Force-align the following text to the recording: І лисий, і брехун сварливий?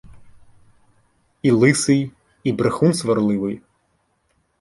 І 1.41 1.51
лисий, 1.51 2.11
і 2.43 2.51
брехун 2.53 2.93
сварливий? 2.93 3.61